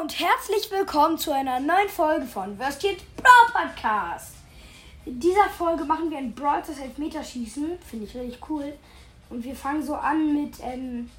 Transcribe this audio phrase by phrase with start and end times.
[0.00, 4.36] und herzlich willkommen zu einer neuen Folge von Würstchen Brawl Podcast.
[5.04, 7.72] In dieser Folge machen wir ein Brawl das Elfmeterschießen.
[7.84, 8.74] Finde ich richtig cool.
[9.28, 11.10] Und wir fangen so an mit, ähm,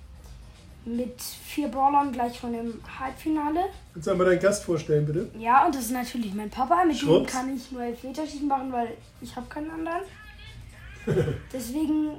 [0.86, 3.66] mit vier Brawlern gleich von dem Halbfinale.
[3.94, 5.30] Willst du einmal deinen Gast vorstellen, bitte?
[5.38, 6.86] Ja, und das ist natürlich mein Papa.
[6.86, 7.34] Mit dem Schwupps.
[7.34, 10.04] kann ich nur Elfmeterschießen machen, weil ich habe keinen anderen.
[11.52, 12.12] Deswegen,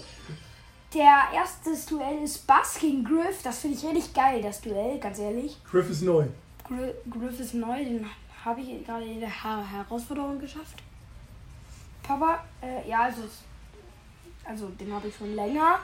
[0.93, 3.43] der erste Duell ist Bass gegen Griff.
[3.43, 5.57] Das finde ich richtig geil, das Duell, ganz ehrlich.
[5.65, 6.27] Griff ist neu.
[6.71, 8.07] Gri- Griff ist neu, den
[8.45, 10.81] habe ich gerade in der Her Herausforderung geschafft.
[12.03, 13.23] Papa, äh, ja, also,
[14.45, 15.81] also den habe ich schon länger.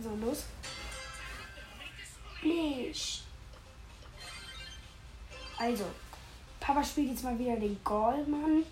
[0.00, 0.46] So, los.
[2.42, 3.24] Nicht.
[5.58, 5.84] Also,
[6.60, 8.64] Papa spielt jetzt mal wieder den Goldmann.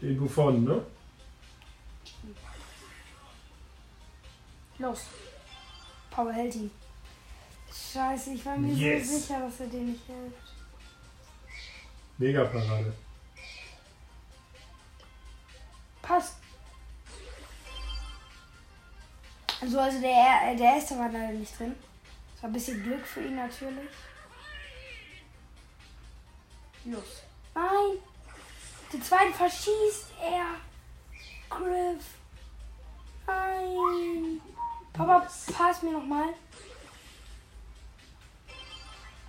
[0.00, 0.82] Den Buffon, ne?
[4.80, 5.00] Los.
[6.10, 6.70] Papa hält ihn.
[7.92, 9.08] Scheiße, ich war mir Yes.
[9.08, 10.34] so sicher, dass er den nicht hält.
[12.18, 12.92] Mega Parade.
[16.02, 16.36] Passt.
[19.60, 21.74] Also, also der, der erste war leider nicht drin.
[22.32, 23.90] Das war ein bisschen Glück für ihn natürlich.
[26.86, 27.22] Los.
[27.54, 27.98] Nein!
[28.92, 30.56] Den zweiten verschießt er.
[31.50, 32.04] Griff.
[33.26, 34.40] Nein.
[35.00, 36.34] Papa, pass mir nochmal.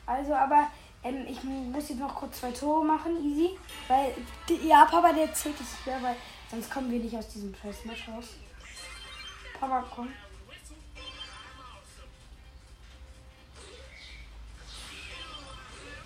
[0.06, 0.68] Also, aber
[1.02, 3.58] ähm, ich muss jetzt noch kurz zwei Tore machen, easy.
[3.88, 4.14] Weil,
[4.62, 6.18] ja, Papa, der zählt es schwer, weil
[6.50, 8.26] sonst kommen wir nicht aus diesem scheiß Match raus.
[9.58, 10.10] Papa, komm.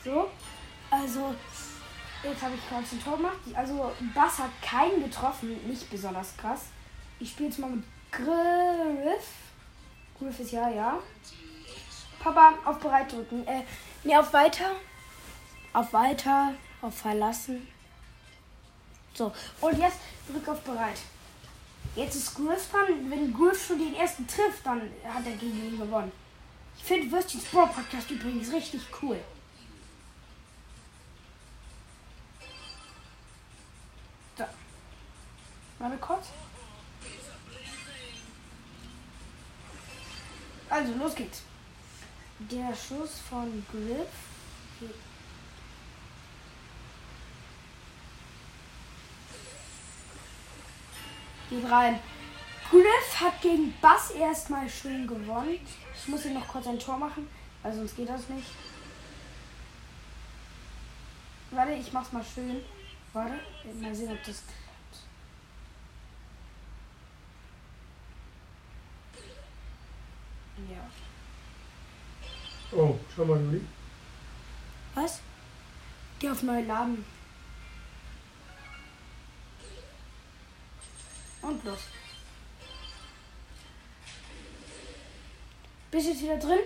[0.04, 0.30] So,
[0.92, 1.34] also,
[2.22, 3.40] jetzt habe ich gerade ein Tor gemacht.
[3.56, 6.66] Also, Bass hat keinen getroffen, nicht besonders krass.
[7.20, 9.45] Ich spiele jetzt mal mit Griff.
[10.20, 11.00] Griff ist ja, ja.
[12.20, 13.46] Papa, auf bereit drücken.
[13.48, 13.64] Äh,
[14.04, 14.72] nee, auf weiter.
[15.74, 16.54] Auf weiter.
[16.82, 17.68] Auf verlassen.
[19.14, 19.32] So,
[19.62, 20.00] und jetzt
[20.30, 21.00] drück auf bereit.
[21.96, 23.10] Jetzt ist Griff dran.
[23.10, 26.12] Wenn Griff schon den ersten trifft, dann hat er gegen ihn gewonnen.
[26.78, 29.18] Ich finde Würstchens Brawl Podcast übrigens richtig cool.
[41.06, 41.44] Los geht's.
[42.40, 44.08] Der Schuss von Griff.
[44.80, 44.90] geht-
[51.50, 52.00] Geht rein.
[52.72, 55.60] Griff hat gegen Bass erstmal schön gewonnen.
[55.96, 57.28] Ich muss hier noch kurz ein Tor machen,
[57.62, 58.48] weil sonst geht das nicht.
[61.52, 62.62] Warte, ich mach's mal schön.
[63.14, 63.40] Warte,
[63.80, 64.42] mal sehen, ob das
[70.70, 70.90] Ja.
[72.78, 73.62] Oh, schau mal, Juli.
[74.96, 75.22] Was?
[76.20, 77.06] Geh auf neue Laden.
[81.42, 81.80] Und los.
[85.92, 86.60] Bist du jetzt wieder drin?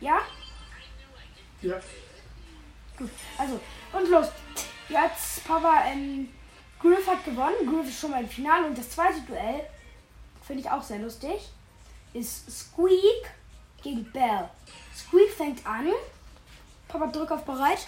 [0.00, 0.20] Ja?
[1.62, 1.80] Ja.
[2.96, 3.10] Gut.
[3.36, 3.60] Also,
[3.92, 4.28] und los.
[4.88, 6.28] Jetzt, Papa, ähm,
[6.80, 7.66] Griff hat gewonnen.
[7.66, 8.66] Griff ist schon mal im Finale.
[8.66, 9.66] Und das zweite Duell,
[10.42, 11.50] finde ich auch sehr lustig,
[12.12, 13.30] ist Squeak
[13.82, 14.48] gegen Bell.
[14.96, 15.88] Squeak fängt an.
[16.88, 17.86] Papa, drück auf bereit.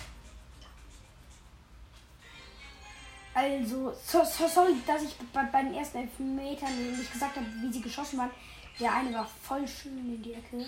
[3.35, 7.73] Also, so, so, sorry, dass ich bei, bei den ersten Elfmetern nicht gesagt habe, wie
[7.73, 8.31] sie geschossen waren.
[8.79, 10.67] Der eine war voll schön in die Ecke.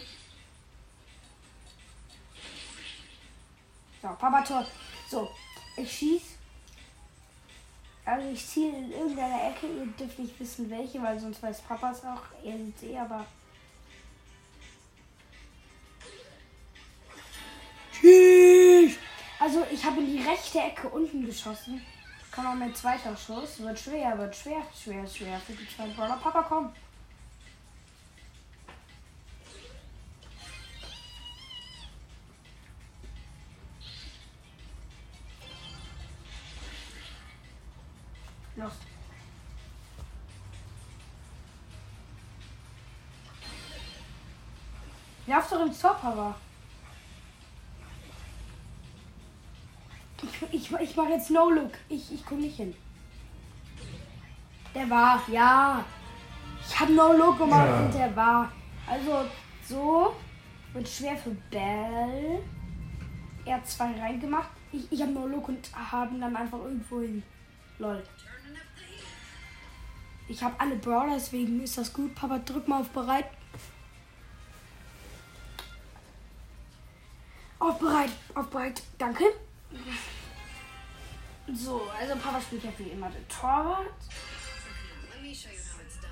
[4.01, 4.67] So, Papa Tor.
[5.11, 5.31] So,
[5.77, 6.23] ich schieß.
[8.07, 9.67] Also ich ziele in irgendeiner Ecke.
[9.67, 12.23] Ihr dürft nicht wissen welche, weil sonst weiß Papa es auch.
[12.45, 13.27] Er sieht eh, aber.
[18.01, 18.99] Schieß!
[19.39, 21.81] Also ich habe in die rechte Ecke unten geschossen.
[22.31, 23.61] Komm mal mein zweiter Schuss.
[23.61, 26.17] Wird schwer, wird schwer, schwer, schwer für die zwei Brawler.
[26.17, 26.73] Papa, komm.
[38.57, 38.73] Los.
[45.27, 46.44] Lauf doch ins Tor,
[50.95, 51.73] Ich mache jetzt No-Look.
[51.89, 52.73] Ich, ich komme nicht hin.
[54.73, 55.85] Der war, ja.
[56.65, 57.81] Ich habe No-Look gemacht ja.
[57.81, 58.53] und der war.
[58.87, 59.25] Also
[59.69, 60.15] so.
[60.73, 62.45] Mit schwer für Bell.
[63.45, 64.51] Er hat zwei reingemacht.
[64.71, 67.25] Ich, ich habe No-Look und haben dann einfach irgendwo hin.
[67.81, 68.01] Lol.
[70.29, 72.15] Ich habe alle Brawler, deswegen ist das gut.
[72.15, 73.27] Papa, drück mal auf bereit.
[77.59, 78.81] Auf bereit, auf bereit.
[78.97, 79.25] Danke.
[81.57, 83.87] So, also Papa spielt ja wie immer den Torwart.
[85.13, 86.11] Let me show you how it's done.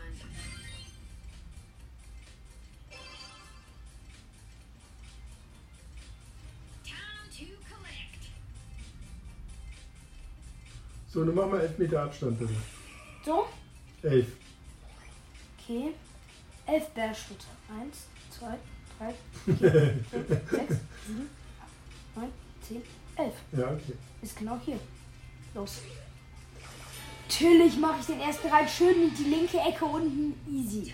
[6.85, 8.23] Time to collect.
[11.09, 12.55] So, dann machen wir 11 Meter Abstand bitte.
[13.25, 13.47] So,
[14.03, 14.27] 11.
[15.59, 15.95] okay.
[16.67, 17.47] Elf Bärschritte.
[17.69, 18.57] Eins, zwei,
[18.97, 21.29] drei, vier, fünf, sechs, sieben,
[21.61, 22.33] acht, neun,
[22.67, 22.83] zehn,
[23.17, 23.35] elf.
[23.53, 23.95] Ja, okay.
[24.23, 24.79] Ist genau hier.
[25.55, 25.83] Los.
[27.29, 30.35] Natürlich mache ich den ersten rein schön in die linke Ecke unten.
[30.51, 30.93] Easy.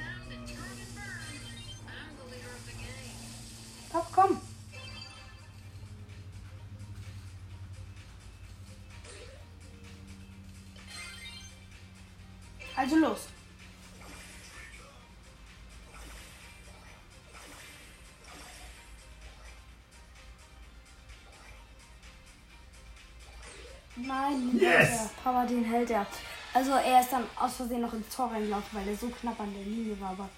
[24.08, 24.88] Nein, den Yes!
[24.88, 25.10] hält er.
[25.22, 26.06] Papa, den hält er.
[26.54, 29.52] Also er ist dann aus Versehen noch ins Tor reingelaufen, weil er so knapp an
[29.54, 30.10] der Linie war.
[30.10, 30.28] Aber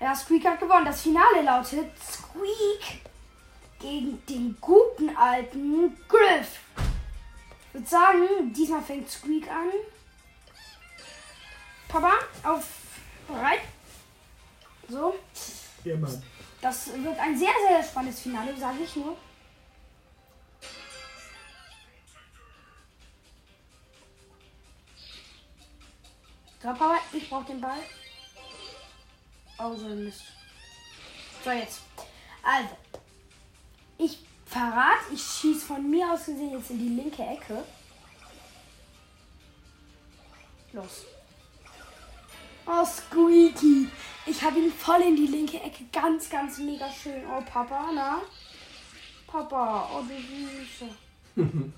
[0.00, 0.84] ja, Squeak hat gewonnen.
[0.86, 3.02] Das Finale lautet Squeak
[3.80, 6.60] gegen den guten alten Griff.
[7.68, 9.68] Ich würde sagen, diesmal fängt Squeak an.
[11.88, 12.12] Papa,
[12.44, 12.64] auf
[13.26, 13.60] bereit.
[14.88, 15.14] So,
[15.84, 16.22] Ja, Mann.
[16.60, 19.16] das wird ein sehr, sehr spannendes Finale, sage ich nur.
[26.62, 27.80] Papa, ich brauche den Ball.
[29.58, 30.22] Oh, so ein Mist.
[31.42, 31.80] So, jetzt.
[32.42, 32.76] Also,
[33.96, 37.64] ich verrate, ich schieße von mir aus gesehen jetzt in die linke Ecke.
[40.72, 41.04] Los.
[42.66, 43.88] Oh, Squeaky.
[44.26, 45.84] Ich habe ihn voll in die linke Ecke.
[45.90, 47.24] Ganz, ganz mega schön.
[47.26, 48.20] Oh, Papa, na?
[49.26, 50.88] Papa, oh, du Süße.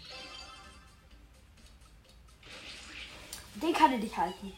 [3.54, 4.52] Den kann er dich halten.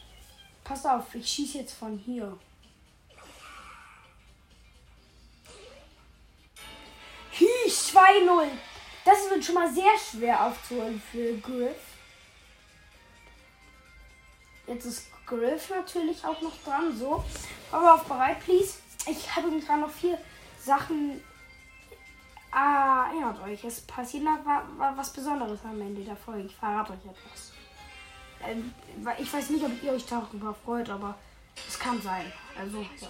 [0.65, 2.37] Pass auf, ich schieße jetzt von hier.
[7.39, 8.47] Hi, 2-0.
[9.05, 11.77] Das wird schon mal sehr schwer aufzuholen für Griff.
[14.67, 16.97] Jetzt ist Griff natürlich auch noch dran.
[16.97, 17.23] So.
[17.71, 18.79] Aber auf bereit, please.
[19.07, 20.17] Ich habe gerade noch vier
[20.59, 21.21] Sachen.
[22.51, 26.43] Ah, erinnert euch, es passiert noch wa- wa- was Besonderes am Ende der Folge.
[26.47, 27.51] Ich verrate euch etwas.
[28.43, 28.73] Ähm,
[29.17, 31.17] ich weiß nicht, ob ihr euch darüber freut, aber
[31.67, 32.31] es kann sein.
[32.57, 33.09] Also, ja.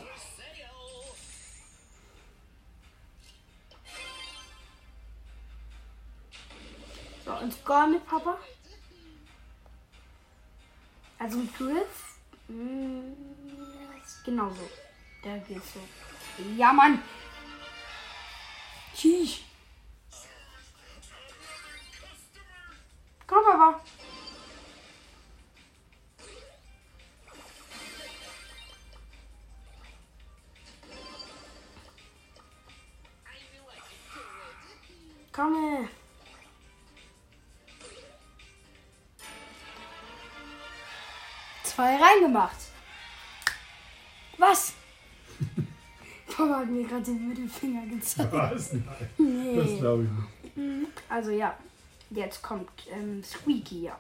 [7.25, 8.37] So, und Goal mit Papa.
[11.17, 12.17] Also mit Griff.
[12.47, 13.13] mm,
[14.05, 14.69] ist Genauso.
[15.23, 15.79] Der geht so.
[16.55, 17.01] Ja, Mann.
[18.95, 19.39] Tschüss.
[23.25, 23.81] Komm, Papa.
[41.97, 42.57] Zwei reingemacht.
[44.37, 44.73] Was?
[46.27, 48.31] Papa hat mir gerade den Mittelfinger gezeigt.
[48.33, 48.73] Was?
[48.73, 48.85] Nein.
[49.07, 49.79] Das Nee.
[49.79, 50.91] glaube ich nicht.
[51.09, 51.55] Also ja,
[52.09, 53.97] jetzt kommt ähm, Squeaky, ja.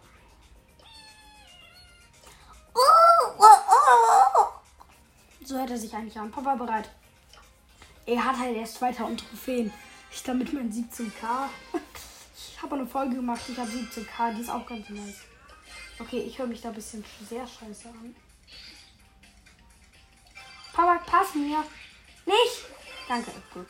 [5.43, 6.31] So hört er sich eigentlich an.
[6.31, 6.89] Papa bereit.
[8.05, 9.71] Er hat halt erst 2000 Trophäen.
[10.11, 11.11] Ich damit mein 17k.
[12.37, 15.15] Ich habe eine Folge gemacht, ich habe 17k, die ist auch ganz nice.
[15.97, 18.15] Okay, ich höre mich da ein bisschen sehr scheiße an.
[20.73, 21.63] Papa, pass mir.
[22.25, 22.65] Nicht!
[23.07, 23.67] Danke, gut.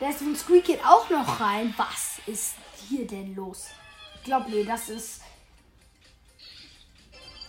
[0.00, 1.74] Der ist von Squeak geht auch noch rein.
[1.76, 2.54] Was ist
[2.88, 3.68] hier denn los?
[4.16, 5.22] Ich glaube, nee, das ist.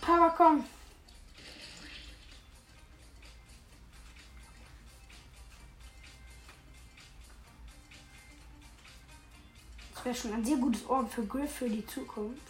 [0.00, 0.64] Papa, komm.
[9.94, 12.40] Das wäre schon ein sehr gutes Ort für Griff für die Zukunft.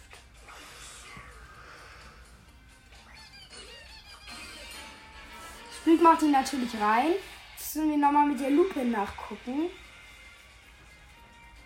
[5.81, 7.11] Squeak macht ihn natürlich rein.
[7.57, 9.69] Jetzt müssen wir nochmal mit der Lupe nachgucken.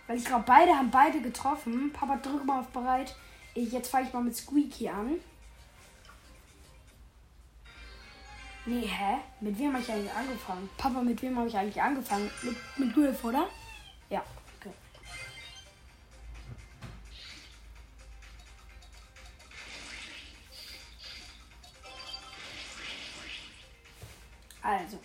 [0.08, 1.92] Weil ich glaube, beide haben beide getroffen.
[1.94, 3.16] Papa, drück mal auf bereit.
[3.54, 5.20] Jetzt fange ich mal mit Squeaky an.
[8.68, 9.20] Nee, hä?
[9.42, 10.70] Mit wem habe ich eigentlich angefangen?
[10.76, 12.32] Papa, mit wem habe ich eigentlich angefangen?
[12.42, 13.48] Mit, mit Gulf, oder?
[14.10, 14.24] Ja.
[14.60, 14.74] Okay.
[24.64, 25.00] Also.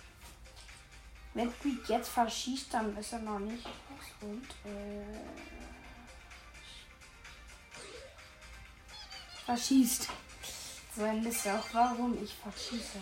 [1.35, 3.71] Wenn Creed jetzt verschießt, dann ist er noch nicht aus
[4.21, 5.05] und äh,
[9.45, 10.09] verschießt.
[10.97, 12.97] So ein bisschen auch, warum ich verschieße.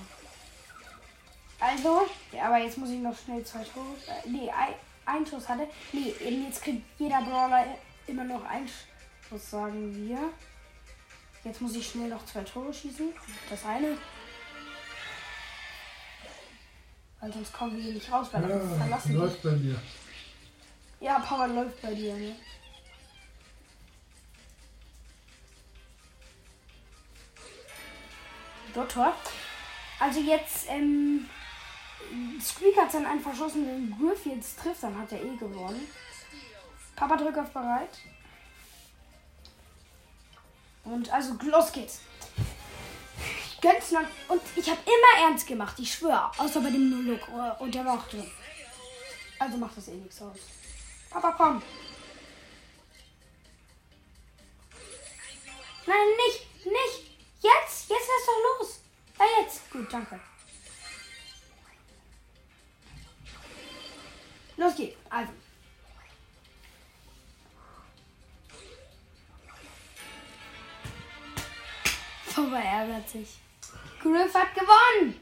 [1.60, 3.96] Also, ja, aber jetzt muss ich noch schnell zwei Tore.
[4.08, 4.74] Äh, nee, ein,
[5.06, 5.68] ein Schuss hatte.
[5.92, 6.14] Nee,
[6.48, 7.66] jetzt kriegt jeder Brawler
[8.08, 8.70] immer noch einen
[9.28, 10.20] Schuss, sagen wir.
[11.44, 13.14] Jetzt muss ich schnell noch zwei Tore schießen.
[13.50, 13.98] Das eine.
[17.20, 19.82] Weil sonst kommen wir hier nicht raus, weil Ja, verlassen läuft bei mir.
[21.02, 22.36] Ja, Power läuft bei dir, ne?
[28.88, 29.14] Tor.
[30.00, 31.30] Also jetzt, ähm,
[32.42, 35.88] Squeak hat dann einen verschossen, wenn Griff jetzt trifft, dann hat er eh gewonnen.
[36.96, 37.98] Papa drückt auf bereit.
[40.84, 42.02] Und also los geht's.
[43.18, 43.92] Ich gönn's.
[44.28, 46.32] Und ich habe immer ernst gemacht, ich schwöre.
[46.38, 47.28] Außer bei dem Nulluk.
[47.60, 48.30] Und der war auch drin.
[49.38, 50.38] Also macht das eh nichts aus.
[51.10, 51.62] Papa, komm.
[55.86, 57.10] Nein, nicht, nicht.
[57.42, 58.80] Jetzt, jetzt lass doch los.
[59.18, 59.72] Ja, jetzt.
[59.72, 60.20] Gut, danke.
[64.60, 64.98] Los geht's.
[65.10, 65.32] Also.
[72.36, 73.38] Papa ärgert sich.
[74.02, 75.22] Griff hat gewonnen.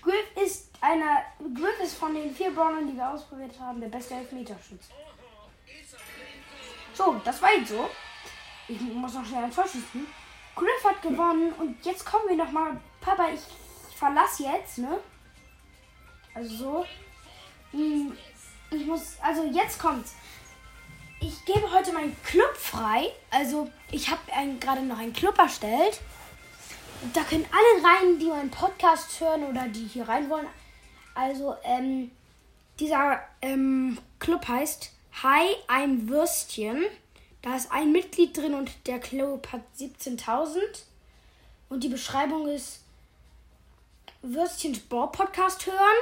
[0.00, 1.24] Griff ist einer.
[1.54, 4.90] Griff ist von den vier Brawlern, die wir ausprobiert haben, der beste Elfmeterschütze.
[6.94, 7.90] So, das war jetzt so.
[8.66, 10.06] Ich muss noch schnell ein Tor schießen.
[10.56, 12.80] Griff hat gewonnen und jetzt kommen wir noch mal.
[12.98, 13.40] Papa, ich
[13.94, 14.98] verlasse jetzt, ne?
[16.34, 16.86] Also so.
[17.72, 18.16] Hm,
[18.70, 19.16] Ich muss.
[19.22, 20.14] Also jetzt kommt's.
[21.20, 23.10] Ich gebe heute meinen Club frei.
[23.30, 24.20] Also ich habe
[24.58, 26.00] gerade noch einen Club erstellt.
[27.12, 30.46] Da können alle rein, die meinen Podcast hören oder die hier rein wollen.
[31.14, 32.10] Also, ähm,
[32.78, 34.90] dieser ähm, Club heißt
[35.22, 36.84] Hi, ein Würstchen.
[37.42, 40.58] Da ist ein Mitglied drin und der Club hat 17.000.
[41.68, 42.80] Und die Beschreibung ist
[44.22, 45.98] Würstchen Sport Podcast hören.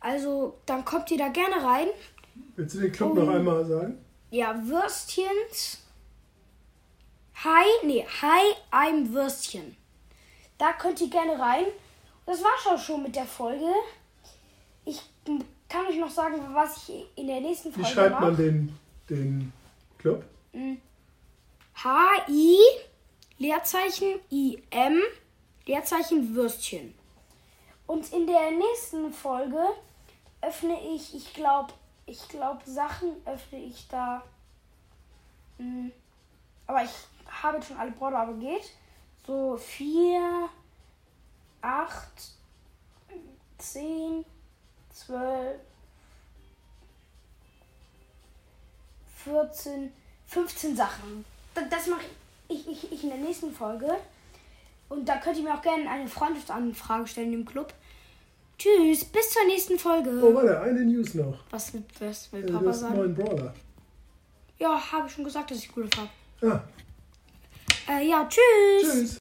[0.00, 1.88] Also, dann kommt ihr da gerne rein.
[2.56, 3.14] Willst du den Club Oh.
[3.22, 3.98] noch einmal sagen?
[4.30, 5.80] Ja, Würstchens.
[7.44, 9.76] Hi, nee, hi, I'm Würstchen.
[10.58, 11.66] Da könnt ihr gerne rein.
[12.26, 13.66] Das war's auch schon mit der Folge.
[14.84, 15.00] Ich
[15.68, 18.22] kann euch noch sagen, was ich in der nächsten Wie Folge schreibt mache.
[18.24, 18.78] man den,
[19.10, 19.52] den
[19.98, 20.24] Club?
[21.82, 22.56] H-I,
[23.38, 25.00] Leerzeichen, I-M,
[25.66, 26.94] Leerzeichen Würstchen.
[27.86, 29.62] Und in der nächsten Folge
[30.40, 31.72] öffne ich, ich glaube,
[32.06, 34.22] ich glaube, Sachen öffne ich da.
[35.58, 35.92] Hm,
[36.66, 36.90] aber ich
[37.42, 38.70] habe jetzt schon alle Brawler, aber geht.
[39.26, 40.48] So 4,
[41.62, 41.98] 8,
[43.58, 44.24] 10,
[44.92, 45.60] 12,
[49.24, 49.92] 14,
[50.26, 51.24] 15 Sachen.
[51.54, 52.04] Das, das mache
[52.48, 53.96] ich, ich, ich in der nächsten Folge.
[54.94, 57.74] Und da könnt ihr mir auch gerne eine Freundschaftsanfrage stellen im Club.
[58.58, 60.10] Tschüss, bis zur nächsten Folge.
[60.22, 61.38] Oh, warte, eine News noch.
[61.50, 62.96] Was will, was will Äh, Papa Das sagen?
[62.96, 63.52] neuen Brawler.
[64.58, 66.08] Ja, habe ich schon gesagt, dass ich cool habe.
[66.54, 66.62] Ah,
[67.92, 68.92] Äh, ja, tschüss.
[68.92, 69.12] tschüss.